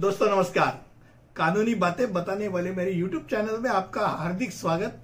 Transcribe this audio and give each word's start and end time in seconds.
दोस्तों, 0.00 0.26
नमस्कार। 0.26 0.78
कानूनी 1.36 1.74
बातें 1.74 2.12
बताने 2.12 2.46
वाले 2.48 2.70
मेरे 2.72 2.92
YouTube 2.92 3.28
चैनल 3.30 3.58
में 3.60 3.68
आपका 3.70 4.06
हार्दिक 4.08 4.52
स्वागत। 4.52 5.00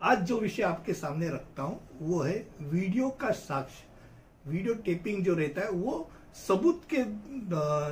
आज 0.00 0.22
जो 0.22 0.38
विषय 0.38 0.62
आपके 0.62 0.92
सामने 0.94 1.28
रखता 1.28 1.62
हूँ, 1.62 1.78
वो 2.00 2.20
है 2.20 2.34
वीडियो 2.62 3.08
का 3.10 3.30
साक्ष्य। 3.32 4.50
वीडियो 4.50 4.74
टेपिंग 4.76 5.24
जो 5.24 5.34
रहता 5.34 5.60
है, 5.60 5.70
वो 5.70 6.10
सबूत 6.38 6.82
के 6.92 7.02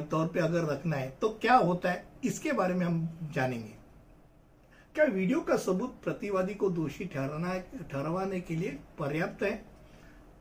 तौर 0.05 0.27
पे 0.27 0.41
अगर 0.41 0.65
रखना 0.65 0.97
है 0.97 1.09
तो 1.21 1.29
क्या 1.43 1.55
होता 1.55 1.91
है, 1.91 2.05
इसके 2.25 2.53
बारे 2.53 2.75
में 2.75 2.85
हम 2.87 3.31
जानेंगे। 3.35 3.73
क्या 4.95 5.05
वीडियो 5.05 5.41
का 5.41 5.57
सबूत 5.59 5.95
प्रतिवादी 6.05 6.55
को 6.55 6.71
दोषी 6.71 7.05
ठहराना 7.07 7.59
ठहरवाने 7.83 8.41
के 8.41 8.57
लिए 8.57 8.79
पर्याप्त 8.99 9.43
है? 9.43 9.65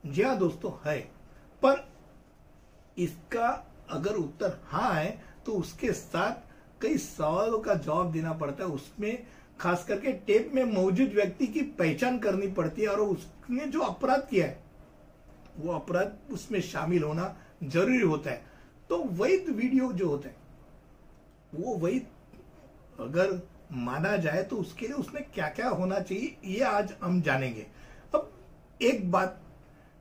जी 0.06 0.22
हाँ 0.22 0.38
दोस्तों, 0.38 0.72
है। 0.86 1.00
पर 1.62 1.88
इसका 2.98 3.48
अगर 3.92 4.16
उत्तर 4.16 4.59
हाँ 4.66 4.94
है 4.94 5.34
तो 5.45 5.52
उसके 5.54 5.91
साथ 5.94 6.81
कई 6.81 6.98
सवालों 6.98 7.59
का 7.59 7.73
जवाब 7.76 8.12
देना 8.12 8.34
पड़ता 8.34 8.63
है। 8.63 8.70
उसमें 8.72 9.26
खास 9.59 9.86
करके 9.88 10.12
टेप 10.27 10.52
में 10.53 10.63
मौजूद 10.66 11.12
व्यक्ति 11.13 11.48
की 11.48 11.62
पहचान 11.80 12.17
करनी 12.20 12.48
पड़ती 12.53 12.81
है 12.81 12.88
और 12.88 12.99
उसने 13.02 13.66
जो 13.67 13.80
अपराध 13.81 14.27
किया 14.30 14.45
है, 14.45 14.63
वो 15.58 15.73
अपराध 15.73 16.34
उसमें 16.34 16.59
शामिल 16.63 17.03
होना 17.03 17.36
ज़रूरी 17.63 18.02
होता 18.02 18.31
है। 18.31 18.44
तो 18.89 18.98
वैध 19.13 19.50
वीडियो 19.52 19.91
जो 19.94 20.09
होता 20.09 20.30
है, 20.30 20.36
वो 21.53 21.75
वैध 21.77 22.05
अगर 23.00 23.39
माना 23.73 24.16
जाए 24.17 24.44
तो 24.44 24.55
उसके 24.58 24.88
लिए 24.88 24.95
उसमें 24.95 25.23
क्या 25.34 25.48
क्या 25.50 25.70
होना 25.70 26.00
चाहिए, 26.00 26.36
ये 26.45 26.62
आज 26.62 26.94
हम 27.02 27.22
जानेंगे। 27.22 27.66
अब 28.16 28.31
एक 28.81 29.12
बात, 29.12 29.41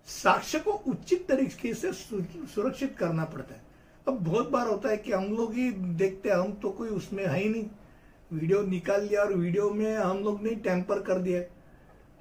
साक्ष्य 0.09 0.59
को 0.59 0.73
उचित 0.73 1.27
तरीके 1.29 1.73
से, 1.75 1.93
सुरक्षित 1.93 2.97
करना 2.99 3.25
पड़ता 3.27 3.55
है। 3.55 3.63
अब 4.07 4.19
बहुत 4.25 4.49
बार 4.51 4.67
होता 4.69 4.89
है 4.89 4.97
कि 4.97 5.13
हम 5.13 5.25
लोग 5.37 5.53
ही 5.55 5.71
देखते 5.71 6.29
हैं, 6.29 6.37
हम 6.37 6.53
तो 6.63 6.71
कोई 6.71 6.89
उसमें 6.91 7.25
है 7.27 7.39
ही 7.39 7.49
नहीं। 7.49 7.65
वीडियो 8.31 8.63
निकाल 8.63 9.03
लिया 9.03 9.21
और 9.23 9.33
वीडियो 9.35 9.71
में 9.71 9.97
हम 9.97 10.19
लोग 10.25 10.43
ने 10.43 10.55
टेम्पर 10.61 11.01
कर 11.03 11.19
दिया। 11.19 11.41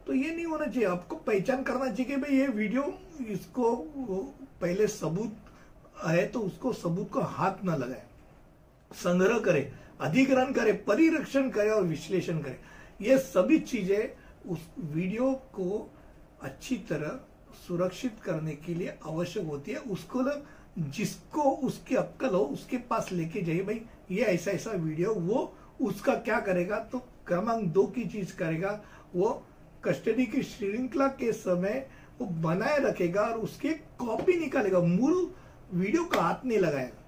तो 0.08 0.14
ये 0.14 0.31
नहीं 0.31 0.45
होना 0.45 0.66
चाहिए, 0.66 0.88
आपको 0.88 1.16
पहचान 1.17 1.64
करना 1.64 1.86
चाहिए 1.86 2.06
कि 2.06 2.16
भाई 2.22 2.38
ये 2.38 2.48
वीडियो 2.50 2.84
इसको 3.30 3.76
पहले 4.61 4.88
सबूत 4.88 5.36
है 6.06 6.26
तो 6.28 6.39
उसको 6.42 6.73
सबूत 6.73 7.09
को 7.11 7.22
हाथ 7.22 7.64
ना 7.66 7.76
लगाए। 7.76 8.04
संग्रह 8.92 9.39
करे, 9.39 9.72
अधिग्रहण 10.02 10.52
करे, 10.54 10.72
परिरक्षण 10.88 11.50
करे 11.50 11.70
और 11.70 11.84
विश्लेषण 11.84 12.42
करे। 12.42 12.59
ये 13.02 13.17
सभी 13.20 13.59
चीज़ें 13.61 14.52
उस 14.52 14.67
वीडियो 14.80 15.31
को 15.54 15.89
अच्छी 16.42 16.78
तरह 16.89 17.20
सुरक्षित 17.67 18.20
करने 18.23 18.56
के 18.56 18.73
लिए 18.73 18.98
आवश्यक 19.06 19.45
होती 19.45 19.72
है। 19.72 19.80
उसको 19.80 20.22
जिसको 20.78 21.42
उसकी 21.42 21.96
अक्कल 21.96 22.30
हो, 22.30 22.40
उसके 22.40 22.78
पास 22.78 23.12
लेके 23.12 23.42
जाइए 23.42 23.64
भाई। 23.64 23.82
ये 24.12 24.24
ऐसा 24.24 24.52
ऐसा 24.52 24.72
वीडियो 24.72 25.14
वो 25.14 25.54
उसका 25.82 26.14
क्या 26.16 26.40
करेगा? 26.40 26.78
तो 26.80 27.00
क्रमांक 27.28 27.64
दो 27.64 27.84
की 27.86 28.06
चीज़ 28.06 28.36
करेगा। 28.36 28.82
वो 29.16 29.44
कस्टडी 29.84 30.26
की 30.26 30.42
श्रृंखला 30.44 31.08
के 31.08 31.32
समय 31.34 31.88
वो 32.20 32.26
बनाए 32.42 32.78
रखेगा 32.80 33.22
और 33.22 33.40
उसके 33.40 33.70
कॉपी 34.00 34.40
निकालेगा। 34.40 34.80
मूल 34.80 35.34
वीडियो 35.74 36.04
का 36.06 36.22
हाथ 36.22 36.46
नहीं 36.46 36.58
लगाएगा। 36.58 37.00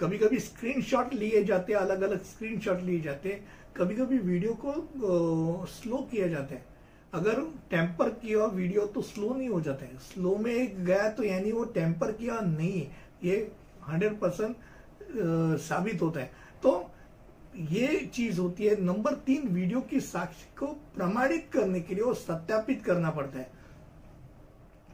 कभी 0.00 0.18
कभी 0.18 0.38
स्क्रीनशॉट 0.38 1.14
लिए 1.14 1.44
जाते 1.44 1.72
हैं 1.72 1.80
अलग 1.80 2.02
अलग 2.02 2.22
स्क्रीनशॉट 2.24 2.80
लिए 2.80 3.00
जाते 3.00 3.28
हैं। 3.28 3.48
कभी 3.76 3.94
कभी 3.96 4.18
वीडियो 4.18 4.52
को 4.64 5.66
स्लो 5.66 5.96
किया 6.10 6.26
जाता 6.26 6.54
है। 6.54 6.64
अगर 7.12 7.40
टेम्पर 7.70 8.08
किया 8.16 8.44
वीडियो 8.46 8.84
तो 8.86 9.02
स्लो 9.02 9.34
नहीं 9.34 9.48
हो 9.48 9.60
जाता 9.60 9.84
है। 9.84 9.96
स्लो 10.00 10.36
में 10.36 10.84
गया 10.84 11.08
तो 11.10 11.22
यानी 11.24 11.52
वो 11.52 11.64
टेम्पर 11.74 12.12
किया 12.12 12.40
नहीं 12.42 12.86
ये 13.24 13.36
हंड्रेड 13.88 14.18
परसेंट 14.20 14.56
साबित 15.60 16.02
होता 16.02 16.20
है। 16.20 16.30
तो 16.62 16.90
ये 17.70 17.96
चीज़ 18.14 18.38
होती 18.40 18.66
है 18.66 18.80
नंबर 18.82 19.14
तीन 19.26 19.48
वीडियो 19.48 19.80
की 19.82 20.00
साक्ष्य 20.00 20.46
को 20.58 20.66
प्रमाणित 20.96 21.48
करने 21.52 21.80
के 21.80 21.94
लिए 21.94 22.04
वो 22.04 22.14
सत्यापित 22.16 22.84
करना 22.84 23.10
पड़ता 23.10 23.38
है। 23.38 23.50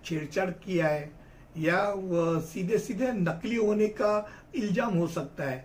छेड़छाड़ 0.05 0.51
किया 0.51 0.87
है, 0.87 1.11
या 1.59 2.41
सीधे 2.43 2.79
सीधे 2.79 3.13
नकली 3.13 3.57
होने 3.57 3.89
का 3.91 4.29
इल्ज़ाम 4.55 4.95
हो 4.95 5.07
सकता 5.09 5.45
है। 5.45 5.65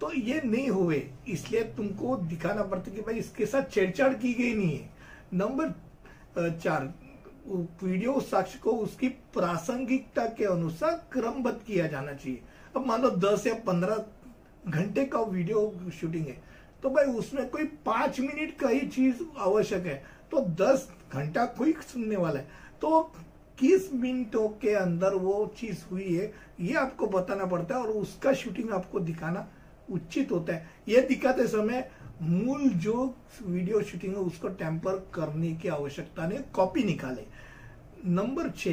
तो 0.00 0.12
ये 0.12 0.40
नहीं 0.44 0.68
हुए 0.70 1.02
इसलिए 1.28 1.62
तुमको 1.76 2.16
दिखाना 2.18 2.62
पड़ता 2.64 2.90
कि 2.90 3.00
भाई 3.02 3.14
इसके 3.16 3.46
साथ 3.46 3.70
छेड़छाड़ 3.70 4.12
की 4.14 4.32
गई 4.34 4.54
नहीं 4.54 4.76
है। 4.76 4.88
नंबर 5.34 5.68
चार 6.36 6.92
वीडियो 7.48 8.18
साक्ष्य 8.20 8.58
को 8.58 8.70
उसकी 8.72 9.08
प्रासंगिकता 9.34 10.24
के 10.28 10.44
अनुसार 10.44 10.92
क्रमबद्ध 11.12 11.58
किया 11.66 11.86
जाना 11.86 12.12
चाहिए। 12.12 12.40
अब 12.76 12.86
मान 12.86 13.02
लो 13.02 13.10
दस 13.10 13.46
या 13.46 13.54
पंद्रह 13.66 14.04
घंटे 14.68 15.04
का 15.06 15.20
वीडियो 15.20 15.90
शूटिंग 16.00 16.26
है 16.26 16.36
तो 16.82 16.90
भाई 16.90 17.04
उसमें 17.14 17.48
कोई 17.50 17.64
पाँच 17.86 18.20
मिनट 18.20 18.56
का 18.58 18.68
ही 18.68 18.80
चीज़ 18.88 19.22
आवश्यक 19.38 19.86
है 19.86 20.02
तो 20.30 20.40
दस 20.56 20.88
घंटा 21.12 21.44
कोई 21.48 21.72
सुनने 21.82 22.16
वाला 22.16 22.38
है। 22.40 22.46
तो 22.80 23.00
किस 23.58 23.92
मिनटों 23.94 24.48
के 24.60 24.74
अंदर 24.74 25.14
वो 25.14 25.52
चीज़ 25.58 25.84
हुई 25.90 26.14
है, 26.14 26.32
ये 26.60 26.74
आपको 26.76 27.06
बताना 27.08 27.46
पड़ता 27.46 27.74
है 27.74 27.80
और 27.80 27.88
उसका 27.90 28.32
शूटिंग 28.34 28.70
आपको 28.72 29.00
दिखाना 29.00 29.46
उचित 29.90 30.32
होता 30.32 30.54
है। 30.54 30.70
ये 30.88 31.00
दिखाते 31.02 31.46
समय 31.48 31.88
मूल 32.22 32.68
जो 32.76 32.94
वीडियो 33.42 33.80
शूटिंग 33.82 34.14
है, 34.14 34.20
उसको 34.20 34.48
टेम्पर 34.50 34.96
करने 35.14 35.52
की 35.56 35.68
आवश्यकता 35.68 36.26
नहीं 36.26 36.38
कॉपी 36.54 36.82
निकाले। 36.84 37.24
नंबर 38.06 38.50
छ 38.50 38.68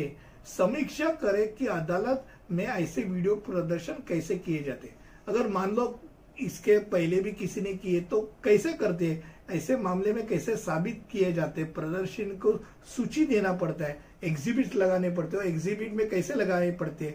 समीक्षा 0.48 1.10
करे 1.22 1.46
कि 1.58 1.66
अदालत 1.68 2.26
में 2.52 2.66
ऐसे 2.66 3.02
वीडियो 3.04 3.36
प्रदर्शन 3.38 4.04
कैसे 4.08 4.36
किए 4.38 4.64
जाते। 4.64 4.94
अगर 5.28 5.48
मान 5.48 5.76
लो 5.76 6.00
इसके 6.38 6.78
पहले 6.92 7.20
भी 7.22 7.32
किसी 7.32 7.62
ने 7.62 7.74
किए 7.74 8.02
तो 8.02 8.22
कैसे 8.44 8.74
करते? 8.74 9.22
ऐसे 9.52 9.76
मामले 9.78 10.14
में 10.14 10.26
कैसे 10.28 10.56
साबित 10.56 11.02
किए 11.12 11.32
जाते? 11.34 11.64
प्रदर्शन 11.64 12.38
को 12.38 12.54
सूची 12.96 13.26
देना 13.26 13.54
पड़ता 13.54 13.86
है 13.86 14.00
एग्जिबिट 14.24 14.76
लगाने 14.76 15.10
पड़ते 15.10 15.38
हो 15.38 15.44
एग्जिबिट 15.44 15.94
में 15.94 16.08
कैसे 16.10 16.34
लगाने 16.34 16.72
पड़ते? 16.72 17.10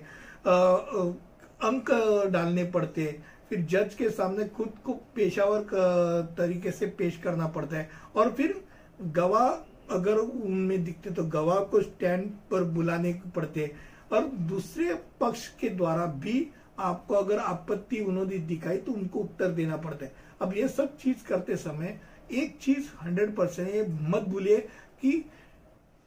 अंक 0.44 1.90
डालने 2.32 2.64
पड़ते 2.64 3.04
फिर 3.52 3.64
जज 3.70 3.94
के 3.94 4.08
सामने 4.10 4.44
खुद 4.48 4.72
को 4.84 4.92
पेशावर 5.14 5.62
तरीके 6.36 6.70
से 6.70 6.86
पेश 6.98 7.16
करना 7.24 7.46
पड़ता 7.48 7.76
है। 7.76 7.88
और 8.16 8.30
फिर 8.32 8.54
गवाह 9.12 9.94
अगर 9.94 10.16
उनमें 10.16 10.84
दिखते 10.84 11.10
तो 11.10 11.24
गवाह 11.24 11.58
को 11.64 11.80
स्टैंड 11.82 12.30
पर 12.50 12.62
बुलाने 12.72 13.12
पड़ते 13.36 13.70
और 14.12 14.24
दूसरे 14.48 14.94
पक्ष 15.20 15.46
के 15.60 15.68
द्वारा 15.70 16.06
भी 16.18 16.46
आपको 16.80 17.14
अगर 17.14 17.38
आपत्ति 17.38 17.98
उन्होंने 18.00 18.38
दिखाई 18.48 18.76
तो 18.78 18.92
उनको 18.92 19.18
उत्तर 19.20 19.48
देना 19.50 19.76
पड़ता 19.76 20.04
है। 20.04 20.12
अब 20.42 20.56
ये 20.56 20.68
सब 20.68 20.96
चीज़ 20.98 21.26
करते 21.28 21.56
समय 21.58 21.98
एक 22.32 22.56
चीज़ 22.62 22.88
हंड्रेड 23.02 23.34
परसेंट 23.36 23.68
ये 23.68 23.86
मत 24.08 24.28
भूलिए 24.28 24.56
कि 25.02 25.12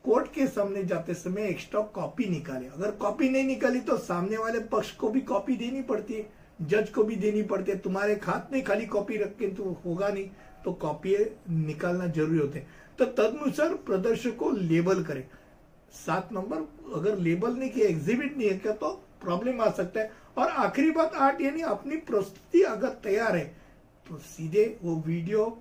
कोर्ट 0.06 0.34
के 0.34 0.48
सामने 0.48 0.84
जाते 0.86 1.14
समय 1.14 1.48
एक्स्ट्रा 1.50 1.82
कॉपी 1.94 2.26
निकाले। 2.30 2.66
अगर 2.68 2.92
कॉपी 2.98 3.30
नहीं 3.30 3.44
निकाली 3.44 3.80
तो 3.82 3.98
सामने 4.00 4.38
वाले 4.38 4.60
पक्ष 4.74 4.92
को 4.96 5.10
भी 5.10 5.22
कॉपी 5.24 5.56
देनी 5.58 5.82
पड़ती 5.84 6.14
है। 6.14 6.35
जज 6.60 6.90
को 6.90 7.04
भी 7.04 7.16
देनी 7.16 7.42
पड़ती 7.44 7.72
है। 7.72 7.78
तुम्हारे 7.80 8.16
खात 8.18 8.50
में 8.52 8.64
खाली 8.64 8.86
कॉपी 8.88 9.18
रख 9.18 9.36
के 9.38 9.48
तो 9.50 9.78
होगा 9.86 10.10
नहीं 10.10 10.30
तो 10.66 10.74
कॉपी 10.76 11.16
निकालना 11.50 12.08
ज़रूरी 12.08 12.38
होते 12.38 12.60
हैं। 12.60 12.68
तो 13.00 13.06
तदनुसार 13.08 13.74
प्रदर्शक 13.86 14.36
को 14.38 14.52
लेबल 14.52 15.04
करे। 15.04 15.28
सात 15.96 16.30
नंबर, 16.34 16.58
अगर 16.96 17.18
लेबल 17.20 17.56
नहीं 17.56 17.70
किया 17.70 17.88
एग्जिबिट 17.88 18.38
नहीं 18.38 18.58
किया 18.60 18.74
तो 18.74 18.90
प्रॉब्लम 19.22 19.62
आ 19.62 19.70
सकता 19.72 20.00
है। 20.00 20.12
और 20.38 20.50
आखिरी 20.50 20.92
बात, 20.92 21.14
आठ, 21.16 21.42
यानी 21.42 21.62
अपनी 21.64 21.96
प्रस्तुति 21.98 22.62
अगर 22.64 22.90
तैयार 23.04 23.36
है 23.36 23.46
तो 24.06 24.18
सीधे 24.20 24.66
वो 24.82 24.96
वीडियो 25.06 25.58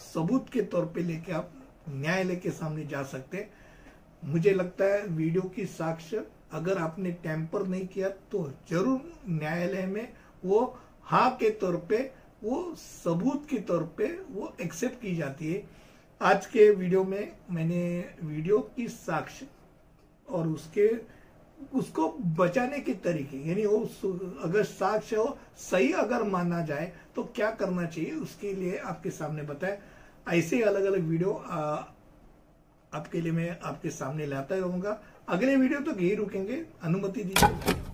सबूत 0.00 0.48
के 0.52 0.62
तौर 0.64 0.84
पे 0.86 1.02
लेके 1.02 1.32
आप 1.32 1.52
न्यायालय 1.90 2.36
के 2.36 2.50
सामने 2.52 2.84
जा 2.86 3.02
सकते 3.04 3.36
हैं। 3.36 3.50
मुझे 4.22 4.50
लगता 4.50 4.84
है 4.84 5.06
वीडियो 5.08 5.42
की 5.50 5.64
साक्ष्य 5.66 6.24
अगर 6.52 6.78
आपने 6.78 7.10
टेम्पर 7.22 7.66
नहीं 7.66 7.86
किया 7.86 8.08
तो 8.32 8.42
ज़रूर 8.70 9.00
न्यायालय 9.28 9.86
में 9.86 10.08
वो 10.44 10.78
हाँ 11.04 11.30
के 11.36 11.50
तौर 11.60 11.76
पे 11.88 11.98
वो 12.42 12.74
सबूत 12.78 13.46
के 13.50 13.58
तौर 13.68 13.82
पे 13.98 14.06
वो 14.30 14.52
एक्सेप्ट 14.60 15.00
की 15.02 15.14
जाती 15.16 15.52
है। 15.52 15.62
आज 16.20 16.46
के 16.46 16.68
वीडियो 16.70 17.04
में 17.04 17.32
मैंने 17.50 18.04
वीडियो 18.24 18.58
की 18.76 18.88
साक्ष्य 18.88 19.46
और 20.28 20.48
उसके 20.48 20.88
उसको 21.74 22.08
बचाने 22.38 22.78
के 22.80 22.92
तरीके 23.04 23.36
यानी 23.48 23.64
वो 23.66 23.78
अगर 24.44 24.62
साक्ष्य 24.64 25.16
हो 25.16 25.36
सही 25.60 25.92
अगर 26.02 26.22
माना 26.24 26.60
जाए 26.66 26.92
तो 27.16 27.22
क्या 27.36 27.50
करना 27.52 27.86
चाहिए 27.86 28.12
उसके 28.12 28.52
लिए 28.54 28.76
आपके 28.78 29.10
सामने 29.10 29.42
बताए। 29.42 29.78
ऐसे 30.28 30.62
अलग 30.62 30.84
अलग 30.84 31.08
वीडियो 31.08 31.32
आ, 31.32 31.60
आपके 32.92 33.20
लिए 33.20 33.32
मैं 33.32 33.58
आपके 33.60 33.90
सामने 33.90 34.26
लाता 34.26 34.56
रहूँगा। 34.56 35.00
अगले 35.28 35.56
वीडियो 35.56 35.80
तो 35.80 36.00
यही 36.00 36.14
रुकेंगे। 36.14 36.64
अनुमति 36.82 37.24
दीजिए। 37.24 37.87